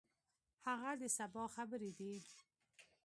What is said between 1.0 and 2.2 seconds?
د سبا خبرې دي.